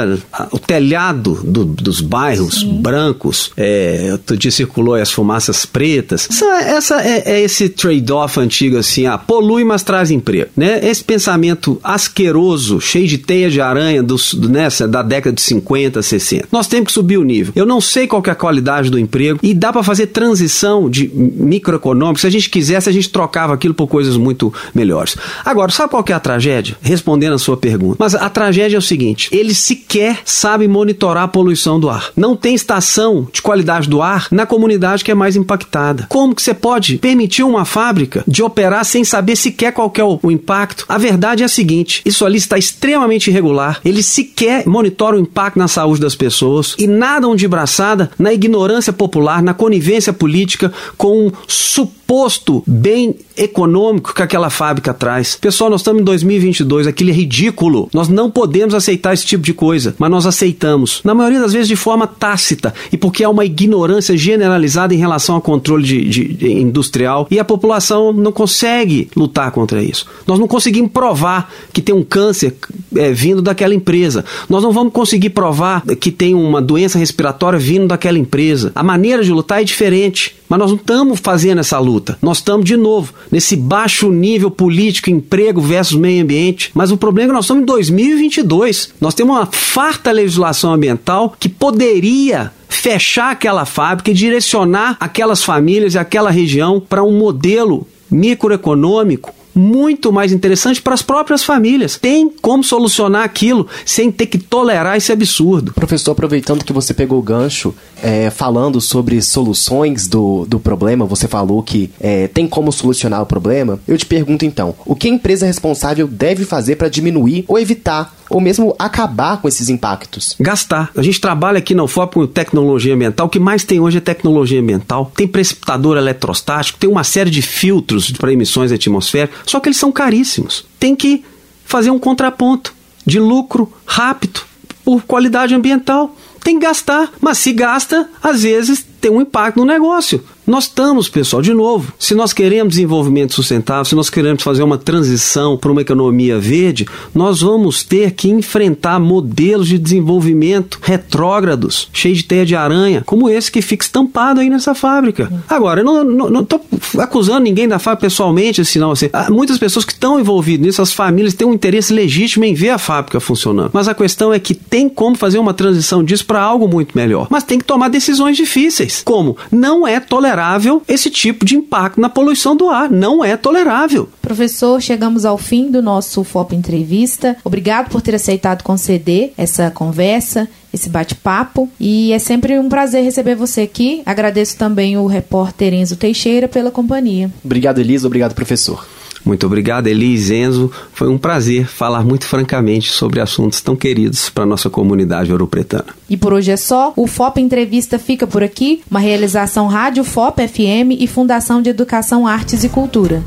o 0.50 0.58
telhado 0.58 1.40
do, 1.44 1.64
do, 1.64 1.91
muitos 1.92 2.00
bairros 2.00 2.60
Sim. 2.60 2.80
brancos. 2.80 3.52
É, 3.56 4.08
outro 4.12 4.36
dia 4.36 4.50
circulou 4.50 4.94
as 4.94 5.10
fumaças 5.10 5.66
pretas. 5.66 6.28
Essa, 6.30 6.60
essa 6.62 7.02
é, 7.02 7.22
é 7.26 7.40
esse 7.42 7.68
trade-off 7.68 8.40
antigo 8.40 8.78
assim, 8.78 9.06
ah, 9.06 9.18
polui, 9.18 9.64
mas 9.64 9.82
traz 9.82 10.10
emprego. 10.10 10.50
Né? 10.56 10.80
Esse 10.82 11.04
pensamento 11.04 11.78
asqueroso, 11.82 12.80
cheio 12.80 13.06
de 13.06 13.18
teia 13.18 13.50
de 13.50 13.60
aranha 13.60 14.02
dos, 14.02 14.34
nessa, 14.34 14.88
da 14.88 15.02
década 15.02 15.34
de 15.34 15.42
50, 15.42 16.00
60. 16.02 16.48
Nós 16.50 16.66
temos 16.66 16.86
que 16.86 16.92
subir 16.92 17.18
o 17.18 17.24
nível. 17.24 17.52
Eu 17.54 17.66
não 17.66 17.80
sei 17.80 18.06
qual 18.06 18.22
é 18.26 18.30
a 18.30 18.34
qualidade 18.34 18.90
do 18.90 18.98
emprego 18.98 19.38
e 19.42 19.52
dá 19.52 19.72
para 19.72 19.82
fazer 19.82 20.06
transição 20.06 20.88
de 20.88 21.10
microeconômico. 21.14 22.20
Se 22.20 22.26
a 22.26 22.30
gente 22.30 22.48
quisesse, 22.48 22.88
a 22.88 22.92
gente 22.92 23.10
trocava 23.10 23.52
aquilo 23.52 23.74
por 23.74 23.86
coisas 23.86 24.16
muito 24.16 24.52
melhores. 24.74 25.16
Agora, 25.44 25.70
sabe 25.70 25.90
qual 25.90 26.04
é 26.08 26.12
a 26.12 26.20
tragédia? 26.20 26.76
Respondendo 26.80 27.34
a 27.34 27.38
sua 27.38 27.56
pergunta. 27.56 27.96
Mas 27.98 28.14
a 28.14 28.28
tragédia 28.28 28.76
é 28.76 28.78
o 28.78 28.82
seguinte: 28.82 29.28
eles 29.32 29.58
sequer 29.58 30.20
sabem 30.24 30.68
monitorar 30.68 31.24
a 31.24 31.28
poluição 31.28 31.78
do 31.82 31.90
ar. 31.90 32.10
Não 32.16 32.34
tem 32.34 32.54
estação 32.54 33.28
de 33.30 33.42
qualidade 33.42 33.88
do 33.88 34.00
ar 34.00 34.28
na 34.30 34.46
comunidade 34.46 35.04
que 35.04 35.10
é 35.10 35.14
mais 35.14 35.36
impactada. 35.36 36.06
Como 36.08 36.34
que 36.34 36.40
você 36.40 36.54
pode 36.54 36.96
permitir 36.98 37.42
uma 37.42 37.64
fábrica 37.64 38.24
de 38.26 38.42
operar 38.42 38.84
sem 38.84 39.04
saber 39.04 39.36
sequer 39.36 39.72
qual 39.72 39.92
é 39.96 40.04
o, 40.04 40.18
o 40.22 40.30
impacto? 40.30 40.86
A 40.88 40.96
verdade 40.96 41.42
é 41.42 41.46
a 41.46 41.48
seguinte: 41.48 42.00
isso 42.04 42.24
ali 42.24 42.38
está 42.38 42.56
extremamente 42.56 43.28
irregular. 43.28 43.80
Eles 43.84 44.06
sequer 44.06 44.66
monitoram 44.66 45.18
o 45.18 45.22
impacto 45.22 45.58
na 45.58 45.68
saúde 45.68 46.00
das 46.00 46.14
pessoas 46.14 46.74
e 46.78 46.86
nadam 46.86 47.34
de 47.36 47.48
braçada 47.48 48.10
na 48.18 48.32
ignorância 48.32 48.92
popular, 48.92 49.42
na 49.42 49.52
conivência 49.52 50.12
política 50.12 50.72
com 50.96 51.26
um 51.26 51.32
suposto 51.46 52.62
bem 52.66 53.16
econômico 53.36 54.14
que 54.14 54.22
aquela 54.22 54.50
fábrica 54.50 54.92
traz. 54.92 55.36
Pessoal, 55.36 55.70
nós 55.70 55.80
estamos 55.80 56.02
em 56.02 56.04
2022, 56.04 56.86
aquilo 56.86 57.10
é 57.10 57.12
ridículo. 57.12 57.88
Nós 57.92 58.08
não 58.08 58.30
podemos 58.30 58.74
aceitar 58.74 59.14
esse 59.14 59.26
tipo 59.26 59.42
de 59.42 59.54
coisa, 59.54 59.94
mas 59.98 60.10
nós 60.10 60.26
aceitamos. 60.26 61.00
Na 61.04 61.14
maioria 61.14 61.40
das 61.40 61.52
vezes 61.52 61.68
de 61.72 61.76
forma 61.76 62.06
tácita 62.06 62.74
e 62.92 62.98
porque 62.98 63.24
há 63.24 63.30
uma 63.30 63.46
ignorância 63.46 64.14
generalizada 64.14 64.94
em 64.94 64.98
relação 64.98 65.36
ao 65.36 65.40
controle 65.40 65.82
de, 65.82 66.04
de, 66.04 66.34
de 66.34 66.52
industrial 66.52 67.26
e 67.30 67.38
a 67.38 67.44
população 67.44 68.12
não 68.12 68.30
consegue 68.30 69.08
lutar 69.16 69.50
contra 69.50 69.82
isso. 69.82 70.06
Nós 70.26 70.38
não 70.38 70.46
conseguimos 70.46 70.90
provar 70.90 71.50
que 71.72 71.80
tem 71.80 71.94
um 71.94 72.04
câncer 72.04 72.54
é, 72.94 73.10
vindo 73.10 73.40
daquela 73.40 73.74
empresa. 73.74 74.22
Nós 74.50 74.62
não 74.62 74.70
vamos 74.70 74.92
conseguir 74.92 75.30
provar 75.30 75.82
que 75.98 76.10
tem 76.10 76.34
uma 76.34 76.60
doença 76.60 76.98
respiratória 76.98 77.58
vindo 77.58 77.86
daquela 77.86 78.18
empresa. 78.18 78.70
A 78.74 78.82
maneira 78.82 79.24
de 79.24 79.32
lutar 79.32 79.62
é 79.62 79.64
diferente. 79.64 80.36
Mas 80.52 80.58
nós 80.58 80.70
não 80.70 80.76
estamos 80.76 81.18
fazendo 81.18 81.60
essa 81.60 81.78
luta. 81.78 82.18
Nós 82.20 82.36
estamos, 82.36 82.66
de 82.66 82.76
novo, 82.76 83.14
nesse 83.30 83.56
baixo 83.56 84.10
nível 84.10 84.50
político, 84.50 85.08
emprego 85.08 85.62
versus 85.62 85.98
meio 85.98 86.22
ambiente. 86.22 86.70
Mas 86.74 86.90
o 86.90 86.98
problema 86.98 87.28
é 87.28 87.30
que 87.30 87.34
nós 87.36 87.46
estamos 87.46 87.62
em 87.62 87.64
2022. 87.64 88.90
Nós 89.00 89.14
temos 89.14 89.34
uma 89.34 89.46
farta 89.46 90.12
legislação 90.12 90.74
ambiental 90.74 91.34
que 91.40 91.48
poderia 91.48 92.52
fechar 92.68 93.30
aquela 93.30 93.64
fábrica 93.64 94.10
e 94.10 94.14
direcionar 94.14 94.98
aquelas 95.00 95.42
famílias 95.42 95.94
e 95.94 95.98
aquela 95.98 96.30
região 96.30 96.78
para 96.78 97.02
um 97.02 97.16
modelo 97.16 97.86
microeconômico 98.10 99.32
muito 99.54 100.12
mais 100.12 100.32
interessante 100.32 100.80
para 100.80 100.94
as 100.94 101.02
próprias 101.02 101.44
famílias. 101.44 101.96
Tem 101.96 102.28
como 102.40 102.64
solucionar 102.64 103.24
aquilo 103.24 103.66
sem 103.84 104.10
ter 104.10 104.26
que 104.26 104.38
tolerar 104.38 104.96
esse 104.96 105.12
absurdo. 105.12 105.72
Professor, 105.72 106.12
aproveitando 106.12 106.64
que 106.64 106.72
você 106.72 106.94
pegou 106.94 107.18
o 107.18 107.22
gancho, 107.22 107.74
é, 108.02 108.28
falando 108.30 108.80
sobre 108.80 109.22
soluções 109.22 110.08
do, 110.08 110.44
do 110.46 110.58
problema, 110.58 111.06
você 111.06 111.28
falou 111.28 111.62
que 111.62 111.90
é, 112.00 112.26
tem 112.26 112.48
como 112.48 112.72
solucionar 112.72 113.22
o 113.22 113.26
problema. 113.26 113.78
Eu 113.86 113.96
te 113.96 114.04
pergunto 114.04 114.44
então, 114.44 114.74
o 114.84 114.96
que 114.96 115.06
a 115.06 115.10
empresa 115.10 115.46
responsável 115.46 116.08
deve 116.08 116.44
fazer 116.44 116.76
para 116.76 116.88
diminuir 116.88 117.44
ou 117.46 117.58
evitar 117.58 118.14
ou 118.28 118.40
mesmo 118.40 118.74
acabar 118.78 119.40
com 119.40 119.46
esses 119.46 119.68
impactos? 119.68 120.34
Gastar. 120.40 120.90
A 120.96 121.02
gente 121.02 121.20
trabalha 121.20 121.58
aqui 121.58 121.74
na 121.74 121.84
UFOP 121.84 122.14
com 122.14 122.26
tecnologia 122.26 122.94
ambiental. 122.94 123.26
O 123.26 123.30
que 123.30 123.38
mais 123.38 123.62
tem 123.62 123.78
hoje 123.78 123.98
é 123.98 124.00
tecnologia 124.00 124.60
ambiental. 124.60 125.12
Tem 125.14 125.28
precipitador 125.28 125.96
eletrostático, 125.96 126.78
tem 126.78 126.90
uma 126.90 127.04
série 127.04 127.30
de 127.30 127.42
filtros 127.42 128.10
para 128.10 128.32
emissões 128.32 128.72
atmosféricas, 128.72 129.40
só 129.46 129.60
que 129.60 129.68
eles 129.68 129.76
são 129.76 129.92
caríssimos. 129.92 130.64
Tem 130.80 130.96
que 130.96 131.24
fazer 131.64 131.90
um 131.90 131.98
contraponto 131.98 132.74
de 133.06 133.20
lucro 133.20 133.72
rápido 133.84 134.40
por 134.84 135.02
qualidade 135.02 135.54
ambiental. 135.54 136.14
Tem 136.42 136.58
que 136.58 136.66
gastar, 136.66 137.10
mas 137.20 137.38
se 137.38 137.52
gasta, 137.52 138.08
às 138.22 138.42
vezes 138.42 138.84
tem 139.00 139.10
um 139.10 139.20
impacto 139.20 139.58
no 139.58 139.64
negócio. 139.64 140.22
Nós 140.44 140.64
estamos, 140.64 141.08
pessoal, 141.08 141.40
de 141.40 141.54
novo, 141.54 141.92
se 141.98 142.16
nós 142.16 142.32
queremos 142.32 142.74
desenvolvimento 142.74 143.32
sustentável, 143.32 143.84
se 143.84 143.94
nós 143.94 144.10
queremos 144.10 144.42
fazer 144.42 144.64
uma 144.64 144.76
transição 144.76 145.56
para 145.56 145.70
uma 145.70 145.80
economia 145.80 146.36
verde, 146.38 146.84
nós 147.14 147.42
vamos 147.42 147.84
ter 147.84 148.10
que 148.10 148.28
enfrentar 148.28 148.98
modelos 148.98 149.68
de 149.68 149.78
desenvolvimento 149.78 150.80
retrógrados, 150.82 151.88
cheios 151.92 152.18
de 152.18 152.24
teia 152.24 152.44
de 152.44 152.56
aranha, 152.56 153.04
como 153.06 153.30
esse 153.30 153.52
que 153.52 153.62
fica 153.62 153.84
estampado 153.84 154.40
aí 154.40 154.50
nessa 154.50 154.74
fábrica. 154.74 155.32
Agora, 155.48 155.80
eu 155.80 155.84
não 155.84 156.40
estou 156.40 156.60
acusando 156.98 157.40
ninguém 157.40 157.68
da 157.68 157.78
fábrica 157.78 158.06
pessoalmente, 158.06 158.60
assim, 158.60 158.80
não. 158.80 158.90
Assim, 158.90 159.08
muitas 159.30 159.58
pessoas 159.58 159.84
que 159.84 159.92
estão 159.92 160.18
envolvidas 160.18 160.66
nisso, 160.66 160.82
as 160.82 160.92
famílias 160.92 161.34
têm 161.34 161.46
um 161.46 161.54
interesse 161.54 161.92
legítimo 161.92 162.44
em 162.44 162.54
ver 162.54 162.70
a 162.70 162.78
fábrica 162.78 163.20
funcionando. 163.20 163.70
Mas 163.72 163.86
a 163.86 163.94
questão 163.94 164.32
é 164.32 164.40
que 164.40 164.54
tem 164.54 164.88
como 164.88 165.16
fazer 165.16 165.38
uma 165.38 165.54
transição 165.54 166.02
disso 166.02 166.26
para 166.26 166.42
algo 166.42 166.66
muito 166.66 166.98
melhor. 166.98 167.28
Mas 167.30 167.44
tem 167.44 167.60
que 167.60 167.64
tomar 167.64 167.88
decisões 167.88 168.36
difíceis. 168.36 169.02
Como? 169.04 169.36
Não 169.50 169.86
é 169.86 170.00
tolerável 170.00 170.31
tolerável 170.32 170.82
esse 170.88 171.10
tipo 171.10 171.44
de 171.44 171.56
impacto 171.56 172.00
na 172.00 172.08
poluição 172.08 172.56
do 172.56 172.68
ar. 172.70 172.90
Não 172.90 173.24
é 173.24 173.36
tolerável. 173.36 174.08
Professor, 174.20 174.80
chegamos 174.80 175.24
ao 175.24 175.36
fim 175.36 175.70
do 175.70 175.82
nosso 175.82 176.24
FOP 176.24 176.56
Entrevista. 176.56 177.36
Obrigado 177.44 177.90
por 177.90 178.00
ter 178.00 178.14
aceitado 178.14 178.62
conceder 178.62 179.32
essa 179.36 179.70
conversa 179.70 180.48
esse 180.72 180.88
bate-papo. 180.88 181.68
E 181.78 182.14
é 182.14 182.18
sempre 182.18 182.58
um 182.58 182.66
prazer 182.66 183.04
receber 183.04 183.34
você 183.34 183.60
aqui. 183.60 184.02
Agradeço 184.06 184.56
também 184.56 184.96
o 184.96 185.06
repórter 185.06 185.74
Enzo 185.74 185.96
Teixeira 185.96 186.48
pela 186.48 186.70
companhia. 186.70 187.30
Obrigado, 187.44 187.78
Elisa. 187.78 188.06
Obrigado, 188.06 188.34
professor. 188.34 188.82
Muito 189.24 189.46
obrigado, 189.46 189.86
Elis 189.86 190.30
Enzo. 190.30 190.70
Foi 190.92 191.08
um 191.08 191.18
prazer 191.18 191.66
falar 191.66 192.04
muito 192.04 192.26
francamente 192.26 192.90
sobre 192.90 193.20
assuntos 193.20 193.60
tão 193.60 193.76
queridos 193.76 194.28
para 194.28 194.42
a 194.44 194.46
nossa 194.46 194.68
comunidade 194.68 195.30
europretana. 195.30 195.86
E 196.08 196.16
por 196.16 196.32
hoje 196.32 196.50
é 196.50 196.56
só. 196.56 196.92
O 196.96 197.06
FOP 197.06 197.40
Entrevista 197.40 197.98
fica 197.98 198.26
por 198.26 198.42
aqui. 198.42 198.82
Uma 198.90 199.00
realização 199.00 199.66
Rádio 199.68 200.04
FOP 200.04 200.46
FM 200.46 200.98
e 200.98 201.06
Fundação 201.06 201.62
de 201.62 201.70
Educação, 201.70 202.26
Artes 202.26 202.64
e 202.64 202.68
Cultura. 202.68 203.22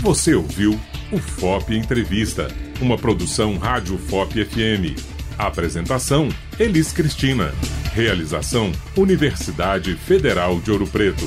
Você 0.00 0.34
ouviu 0.34 0.78
o 1.10 1.18
FOP 1.18 1.76
Entrevista, 1.76 2.48
uma 2.80 2.96
produção 2.96 3.56
Rádio 3.56 3.98
FOP 3.98 4.44
FM. 4.44 4.98
Apresentação: 5.38 6.28
Elis 6.58 6.92
Cristina. 6.92 7.52
Realização: 7.92 8.70
Universidade 8.96 9.94
Federal 9.96 10.60
de 10.60 10.70
Ouro 10.70 10.86
Preto. 10.86 11.26